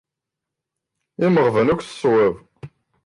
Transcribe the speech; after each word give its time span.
Imeɣban-ik 1.25 1.81
s 1.87 1.89
ṣṣwab. 1.93 2.35